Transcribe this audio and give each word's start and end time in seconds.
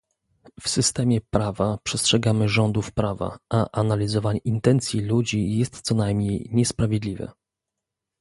W 0.61 0.69
systemie 0.69 1.21
prawa 1.21 1.77
przestrzegamy 1.83 2.49
rządów 2.49 2.91
prawa, 2.91 3.37
a 3.49 3.67
analizowanie 3.71 4.39
intencji 4.43 4.99
ludzi 5.01 5.57
jest 5.57 5.81
co 5.81 5.95
najmniej 5.95 6.49
niesprawiedliwe 6.51 7.31